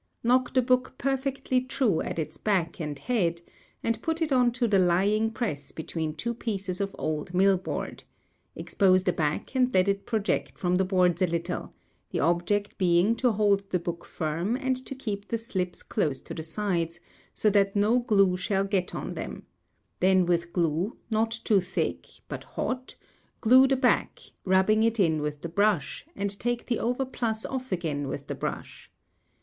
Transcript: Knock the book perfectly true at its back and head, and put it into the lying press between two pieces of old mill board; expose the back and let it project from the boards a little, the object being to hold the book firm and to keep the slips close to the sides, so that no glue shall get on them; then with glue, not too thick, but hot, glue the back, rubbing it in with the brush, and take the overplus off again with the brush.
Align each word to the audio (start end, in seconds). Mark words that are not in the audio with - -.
Knock 0.23 0.55
the 0.55 0.63
book 0.63 0.95
perfectly 0.97 1.61
true 1.61 2.01
at 2.01 2.17
its 2.17 2.35
back 2.35 2.81
and 2.81 2.97
head, 2.97 3.43
and 3.83 4.01
put 4.01 4.19
it 4.19 4.31
into 4.31 4.67
the 4.67 4.79
lying 4.79 5.29
press 5.29 5.71
between 5.71 6.15
two 6.15 6.33
pieces 6.33 6.81
of 6.81 6.95
old 6.97 7.35
mill 7.35 7.55
board; 7.55 8.03
expose 8.55 9.03
the 9.03 9.13
back 9.13 9.55
and 9.55 9.71
let 9.75 9.87
it 9.87 10.07
project 10.07 10.57
from 10.57 10.77
the 10.77 10.83
boards 10.83 11.21
a 11.21 11.27
little, 11.27 11.75
the 12.09 12.19
object 12.19 12.79
being 12.79 13.15
to 13.17 13.31
hold 13.33 13.69
the 13.69 13.77
book 13.77 14.03
firm 14.03 14.55
and 14.55 14.75
to 14.87 14.95
keep 14.95 15.27
the 15.27 15.37
slips 15.37 15.83
close 15.83 16.19
to 16.19 16.33
the 16.33 16.41
sides, 16.41 16.99
so 17.35 17.51
that 17.51 17.75
no 17.75 17.99
glue 17.99 18.35
shall 18.35 18.63
get 18.63 18.95
on 18.95 19.11
them; 19.11 19.45
then 19.99 20.25
with 20.25 20.51
glue, 20.51 20.97
not 21.11 21.29
too 21.31 21.61
thick, 21.61 22.07
but 22.27 22.43
hot, 22.43 22.95
glue 23.39 23.67
the 23.67 23.75
back, 23.75 24.19
rubbing 24.45 24.81
it 24.81 24.99
in 24.99 25.21
with 25.21 25.43
the 25.43 25.47
brush, 25.47 26.07
and 26.15 26.39
take 26.39 26.65
the 26.65 26.79
overplus 26.79 27.45
off 27.45 27.71
again 27.71 28.07
with 28.07 28.25
the 28.25 28.33
brush. 28.33 28.89